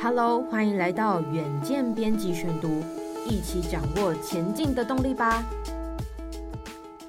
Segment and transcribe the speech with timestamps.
[0.00, 2.68] Hello，欢迎来到远见编辑选读，
[3.28, 5.44] 一起掌握前进的动力吧。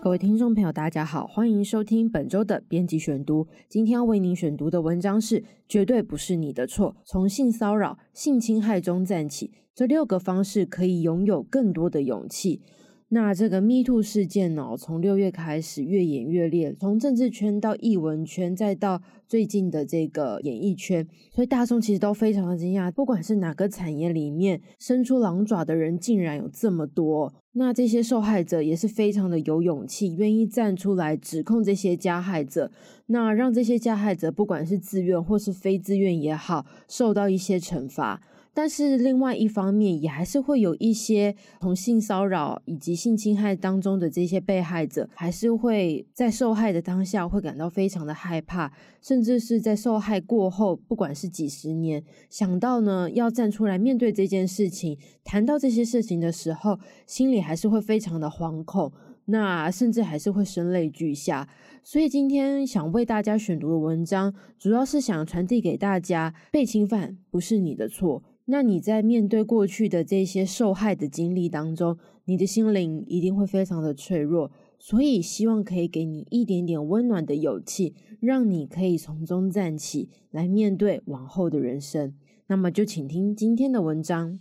[0.02, 3.46] 各位听众朋友，大家好，欢迎收听本周的编辑选读。
[3.68, 12.64] 今天要为您选读的文章是《绝对不是你的错》，从性骚扰、性侵害中站起，这六个方式可以拥有更多的勇气。
[13.12, 27.34] 那这个 Me Too 事件呢，从六月开始越演越烈，从政治圈到艺文圈，再到最近的这个演艺圈，所以大众其实都非常的惊讶，不管是哪个产业里面伸出狼爪的人，竟然有这么多。
[27.54, 32.72] 那这些受害者也是非常的有勇气，愿意站出来指控这些加害者，
[33.08, 38.22] 那让这些加害者不管是自愿或是非自愿也好，受到一些惩罚。
[38.54, 58.92] 但是另外一方面，也还是会有一些从性骚扰以及性侵害当中的这些被害者，还是会在受害的当下会感到非常的害怕，甚至是在受害过后，不管是几十年，想到呢要站出来面对这件事情，谈到这些事情的时候，心里还是会非常的惶恐，
[59.26, 61.48] 那甚至还是会声泪俱下。
[61.82, 68.22] 所以今天想为大家选读的文章，主要是想传递给大家：被侵犯不是你的错。
[68.52, 82.16] 那你在面对过去的这些受害的经历当中，你的心灵一定会非常的脆弱，所以希望可以给你一点点温暖的勇气，让你可以从中站起来面对往后的人生。
[82.48, 84.40] 那么就请听今天的文章。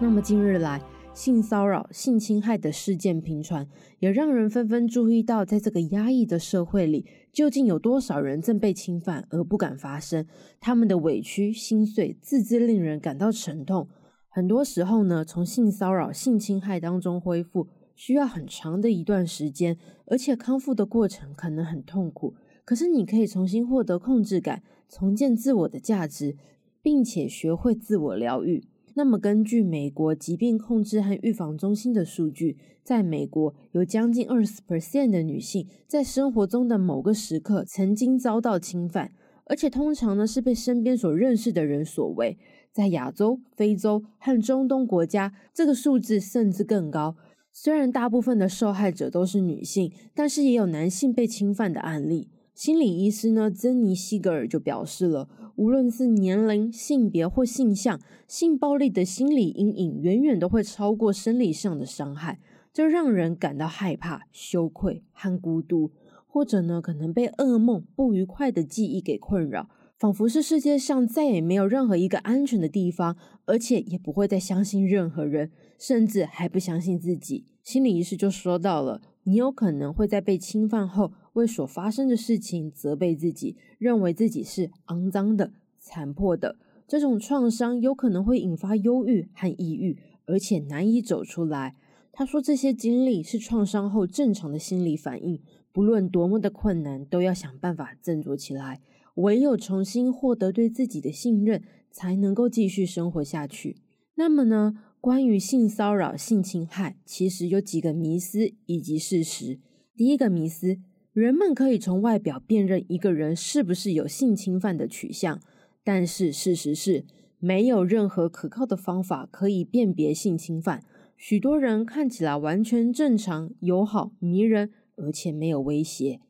[0.00, 0.82] 那么近日来，
[1.18, 3.66] 性骚扰、性侵害的事件频传，
[3.98, 10.24] 也让人纷纷注意到，在这个压抑的社会里，究竟有多少人正被侵犯而不敢发声？
[10.60, 13.88] 他们的委屈、心碎，字字令人感到沉痛。
[14.28, 22.36] 很多时候呢，从性骚扰、性侵害当中恢复，需要很长的一段时间，而且康复的过程可能很痛苦。
[22.64, 26.36] 可是，你可以重新获得控制感，重建自我的价值，
[26.80, 28.62] 并且学会自我疗愈。
[28.98, 39.12] 那么，根据美国疾病控制和预防中心的数据，在美国有将近二十 percent 的女性在生活中的某个时刻曾经遭到侵犯，
[39.44, 42.36] 而且通常呢是被身边所认识的人所为。
[42.72, 47.14] 在亚洲、非洲和中东国家，这个数字甚至更高。
[47.52, 52.30] 虽然大部分的受害者都是女性，但是也有男性被侵犯的案例。
[52.58, 62.40] 心理医师呢，珍妮·西格尔就表示了，无论是年龄、性别或性向，性暴力的心理阴影远远都会超过生理上的伤害，
[62.72, 65.92] 这让人感到害怕、羞愧和孤独，
[66.26, 77.44] 或者呢，可能被噩梦、不愉快的记忆给困扰，仿佛是世界上再也没有任何一个安全的地方，而且也不会再相信任何人，甚至还不相信自己。
[77.62, 81.12] 心理医师就说到了，你有可能会在被侵犯后。
[81.34, 86.56] 为所发生的事情责备自己，认为自己是肮脏的、残破的。
[86.88, 91.76] 这种创伤有可能会引发忧郁和抑郁，而且难以走出来。
[92.10, 95.40] 他说，这些经历是创伤后正常的心理反应，
[95.70, 98.80] 不论多么的困难，都要想办法振作起来。
[99.16, 101.62] 唯有重新获得对自己的信任，
[101.92, 103.76] 才能够继续生活下去。
[104.16, 109.58] 那么呢，关于性骚扰、性侵害，其实有几个迷思以及事实。
[109.96, 110.78] 第一个迷思。
[111.14, 115.40] 人们可以从外表辨认一个人是不是有性侵犯的取向，
[115.82, 117.04] 但是事实是
[117.40, 120.84] 没有任何可靠的方法可以辨别性侵犯。
[121.16, 126.20] 许多人看起来完全正常、友好、迷人，而且没有威胁。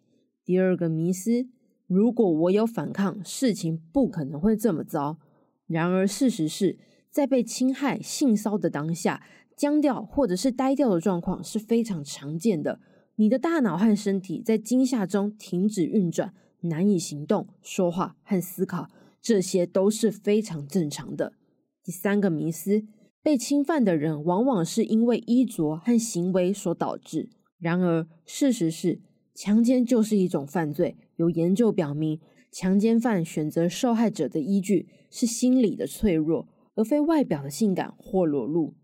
[0.43, 1.49] 第二个迷思：
[1.87, 5.19] 如果我有反抗，事情不可能会这么糟。
[5.67, 6.79] 然而事实是
[7.11, 9.23] 在被侵害、性骚的当下，
[9.57, 12.81] 僵掉或者是呆掉的状况是非常常见的。
[13.17, 18.89] 你的大脑和身体在惊吓中停止运转，难以行动、说话和思考，
[19.21, 21.33] 这些都是非常正常的。
[21.83, 22.85] 第三个迷思：
[23.23, 27.31] 被侵犯的人往往是因为衣着和行为所导致。
[27.59, 29.01] 然而，事实是，
[29.35, 30.97] 强奸就是一种犯罪。
[31.17, 32.21] 有研究表明，
[32.53, 36.47] 强奸犯选择受害者的依据是心理的脆弱，
[36.79, 38.75] 而非外表的性感或裸露。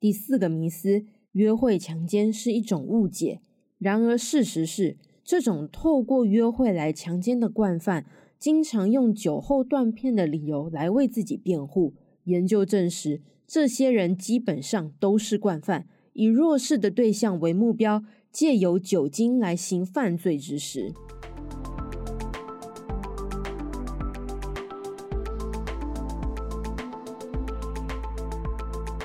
[0.00, 3.40] 第四个迷思：约会强奸是一种误解。
[3.78, 8.04] 然而，事实是，这种透过约会来强奸的惯犯，
[8.36, 11.94] 经常用酒后断片的理由来为自己辩护。
[12.24, 20.92] 研究证实，这些人基本上都是惯犯，以弱势的对象为目标，借由酒精来行犯罪之实。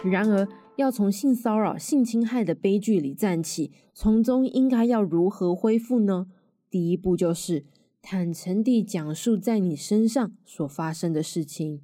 [0.09, 6.27] 然而，要从性骚扰、性侵害的悲剧里站起，从中应该要如何恢复呢？
[6.69, 7.65] 第一步就是
[8.01, 11.81] 坦诚地讲述在你身上所发生的事情。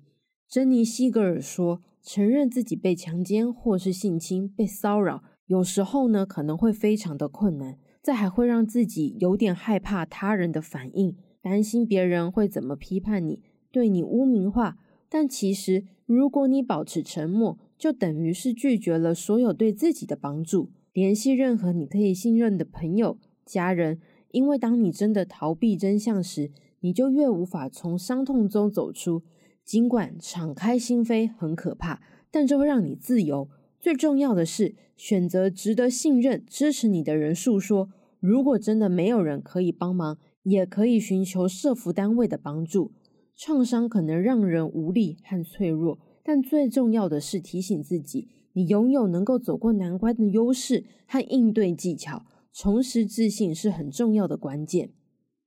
[0.48, 13.42] 珍妮·西格尔说：“承认自己被强奸或是性侵、被骚扰，有时候呢可能会非常的困难，这还会让自己有点害怕他人的反应，担心别人会怎么批判你，
[13.72, 14.78] 对你污名化。
[15.08, 20.70] 但其实，如果你保持沉默，就等于是拒绝了所有对自己的帮助。
[20.94, 24.00] 联系任何你可以信任的朋友、家人，
[24.30, 26.52] 因为当你真的逃避真相时，
[26.82, 29.24] 你就越无法从伤痛中走出。
[29.66, 33.50] 尽管敞开心扉很可怕，但这会让你自由。
[33.80, 37.90] 最重要的是，选择值得信任、支持你的人诉说。
[38.20, 42.92] 如果真的没有人可以帮忙，也可以寻求社福单位的帮助。
[43.36, 45.98] 创伤可能让人无力和脆弱。
[46.24, 54.92] 但最重要的是提醒自己，你拥有能够走过难关的优势和应对技巧，重拾自信是很重要的关键。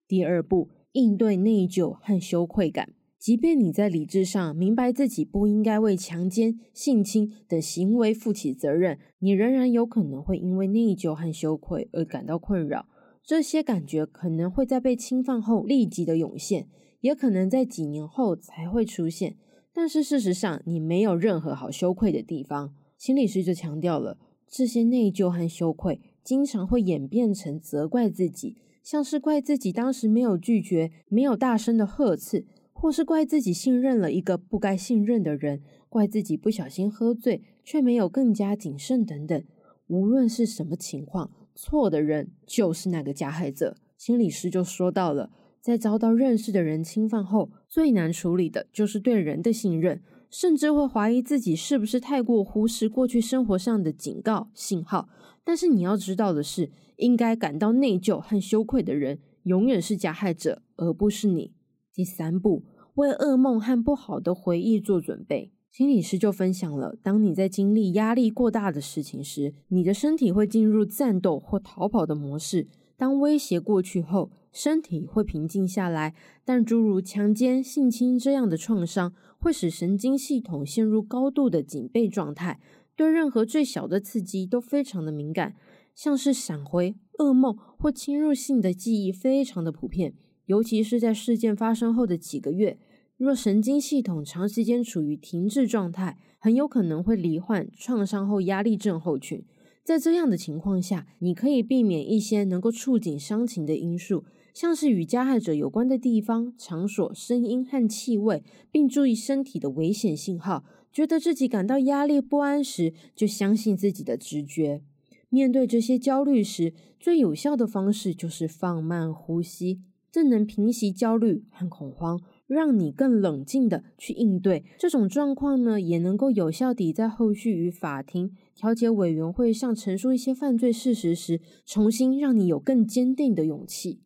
[0.06, 2.94] 第二步，应对内疚和羞愧感。
[3.18, 12.86] 即便你在理智上明白自己不应该为强奸、性侵等行为负起责任，你仍然有可能会因为内疚和羞愧而感到困扰。
[13.22, 16.68] 这些感觉可能会在被侵犯后立即的涌现，
[17.00, 19.36] 也可能在几年后才会出现。
[19.76, 22.72] 但是事实上，你没有任何好羞愧的地方。
[22.96, 24.16] 心理师就强调了，
[24.48, 39.44] 这些内疚和羞愧经常会演变成责怪自己，像是怪自己当时没有拒绝，没有大声的呵斥，或是怪自己信任了一个不该信任的人，怪自己不小心喝醉，却没有更加谨慎等等。
[39.88, 43.76] 无论是什么情况，错的人就是那个加害者。
[43.98, 45.30] 心理师就说到了。
[45.64, 55.08] 在遭到认识的人侵犯后，最难处理的就是对人的信任，甚至会怀疑自己是不是太过忽视过去生活上的警告信号。
[55.42, 61.54] 但是你要知道的是，应该感到内疚和羞愧的人，永远是加害者，而不是你。
[61.94, 62.64] 第三步，
[62.96, 65.50] 为噩梦和不好的回忆做准备。
[65.70, 72.68] 心理师就分享了，当你在经历压力过大的事情时，你的身体会进入战斗或逃跑的模式。
[72.96, 76.14] 当威胁过去后，身体会平静下来，
[76.44, 82.60] 但诸如强奸、性侵这样的创伤会使神经系统陷入高度的警备状态，
[82.94, 85.56] 对任何最小的刺激都非常的敏感，
[85.94, 90.14] 像是闪回、噩梦或侵入性的记忆非常的普遍，
[90.46, 92.78] 尤其是在事件发生后的几个月，
[93.16, 99.44] 若神经系统长时间处于停滞状态，很有可能会罹患创伤后压力症候群。
[99.84, 108.42] 在这样的情况下，你可以避免一些能够触景伤情的因素，像是与加害者有关的地方、场所、声音和气味，
[108.72, 110.64] 并注意身体的危险信号。
[110.90, 114.80] 觉得自己感到压力不安时，就相信自己的直觉。
[115.28, 122.18] 面对这些焦虑时，最有效的方式就是放慢呼吸，这能平息焦虑和恐慌。
[122.46, 134.00] 让你更冷静地去应对这种状况呢，也能够有效地在后续与法庭、调解委员会上陈述一些犯罪事实时，重新让你有更坚定的勇气。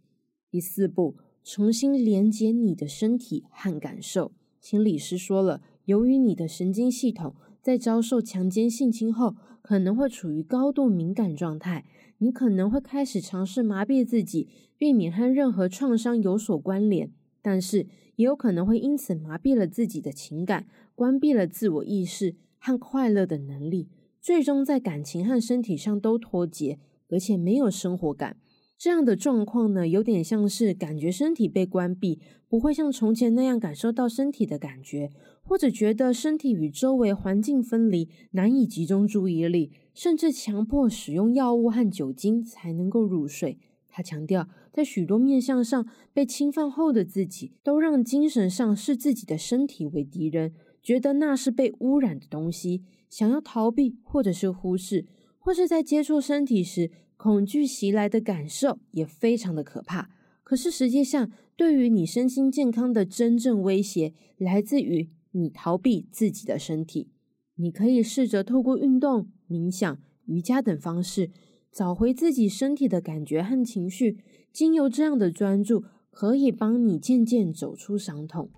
[0.51, 4.33] 第四步，重新连接你的身体和感受。
[4.61, 11.85] 心理师说了，由于你的神经系统在遭受强奸、性侵后，可能会处于高度敏感状态，
[12.19, 14.49] 你可能会开始尝试麻痹自己，
[14.79, 17.13] 避免和任何创伤有所关联。
[17.43, 17.87] 但是，
[18.19, 23.89] 也有可能会因此麻痹了自己的情感，关闭了自我意识和快乐的能力，
[24.21, 28.37] 最终在感情和身体上都脱节，而且没有生活感。
[28.77, 35.11] 这样的状况呢，有点像是感觉身体被关闭，不会像从前那样感受到身体的感觉，
[35.43, 43.59] 或者觉得身体与周围环境分离，难以集中注意力，甚至强迫使用药物和酒精才能够入睡。
[43.99, 55.05] 他强调，在许多面向上被侵犯后的自己，都让精神上视自己的身体为敌人，觉得那是被污染的东西，想要逃避或者是忽视，
[55.41, 60.09] 或是在接触身体时，恐惧袭来的感受也非常的可怕。
[60.45, 67.11] 可是实际上，对于你身心健康的真正威胁，来自于你逃避自己的身体。
[67.57, 71.33] 你可以试着透过运动、冥想、瑜伽等方式。
[71.73, 74.19] 找回自己身体的感觉和情绪，
[74.53, 78.51] 经由这样的专注，可以帮你渐渐走出伤痛。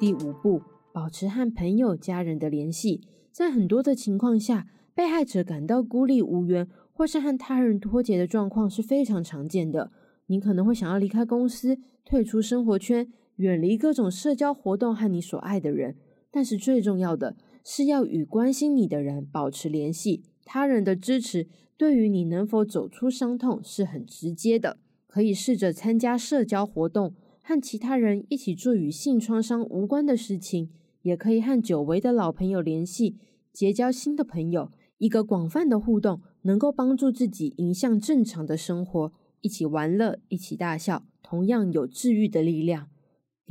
[0.00, 0.62] 第五步，
[0.92, 3.06] 保持和朋友、家人的联系。
[3.30, 9.92] 在很多的情况下，被害者感到孤立无援，或是和他人脱节的状况是非常常见的。
[10.26, 13.12] 你可能会想要离开公司，退出生活圈。
[13.42, 15.96] 远离各种社交活动和你所爱的人，
[16.30, 20.22] 但是最重要的是要与关心你的人保持联系。
[20.44, 24.78] 他人的支持对于你能否走出伤痛是很直接的。
[25.08, 30.70] 可以试着参加社交活动，和其他人一起做与性创伤无关的事情，
[31.02, 33.16] 也可以和久违的老朋友联系，
[33.52, 34.70] 结交新的朋友。
[34.98, 42.91] 一个广泛的互动能够帮助自己迎向正常的生活，一起玩乐，一起大笑，同样有治愈的力量。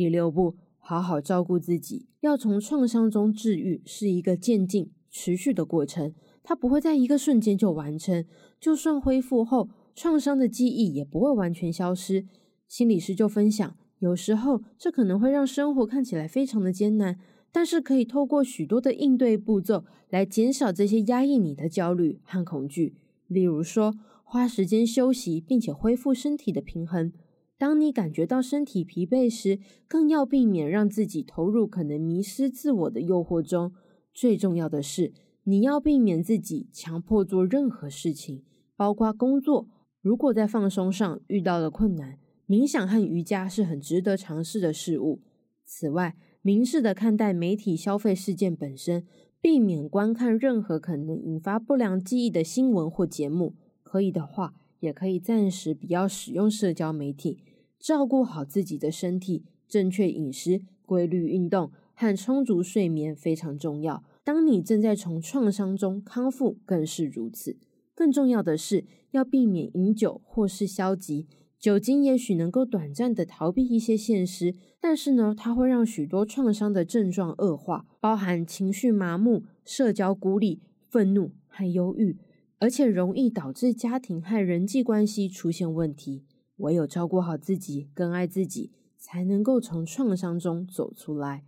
[0.01, 2.07] 第六步，好好照顾自己。
[2.21, 8.25] 要从创伤中治愈是一个渐进、持续的过程，它不会在一个瞬间就完成。
[8.59, 12.25] 就算恢复后，创伤的记忆也不会完全消失。
[12.67, 17.19] 心理师就分享，有时候这可能会让生活看起来非常的艰难。
[17.51, 22.95] 但是可以透过许多的应对步骤来减少这些压抑你的焦虑和恐惧。
[23.27, 23.93] 例如说，
[24.23, 27.13] 花时间休息，并且恢复身体的平衡。
[27.61, 33.71] 当你感觉到身体疲惫时，更要避免让自己投入可能迷失自我的诱惑中。
[34.11, 35.13] 最重要的是，
[35.43, 38.41] 你要避免自己强迫做任何事情，
[38.75, 39.67] 包括工作。
[40.01, 45.21] 如果在放松上遇到了困难，冥想和瑜伽是很值得尝试的事物。
[45.63, 49.05] 此外，明智的看待媒体消费事件本身，
[49.39, 53.53] 避免观看任何可能引发不良记忆的新闻或节目。
[53.83, 57.37] 可以的话，也可以暂时不要使用社交媒体。
[57.81, 64.03] 照顾好自己的身体，正确饮食、规律运动和充足睡眠非常重要。
[64.23, 67.57] 当你正在从创伤中康复，更是如此。
[67.95, 71.27] 更重要的是，要避免饮酒或是消极。
[71.59, 82.17] 酒精也许能够短暂的逃避一些现实，但是呢，它会让许多创伤的症状恶化，包含情绪麻木、社交孤立、愤怒和忧郁，
[82.57, 86.23] 而且容易导致家庭和人际关系出现问题。
[86.61, 91.43] 唯有照顾好自己，更爱自己，才能够从创伤中走出来。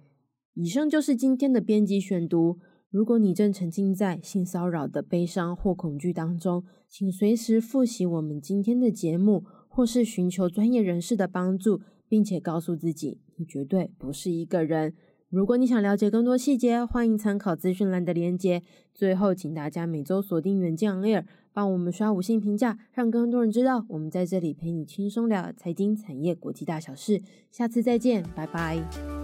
[0.53, 2.60] 以上就是今天的编辑选读。
[2.91, 9.43] 如果你正沉浸在性骚扰的悲伤或恐惧当中，请随时复习我们今天的节目。
[9.75, 14.93] 或是寻求专业人士的帮助，并且告诉自己，你绝对不是一个人。
[15.32, 18.62] 如果你想了解更多细节，欢迎参考资讯栏的连接。
[18.93, 27.22] 最后，请大家每周锁定远见 Air，帮我们刷五星评价，让更多人知道我们在这里陪你轻松聊财经、产业、国际大小事。
[27.51, 29.22] 下次再见，拜拜。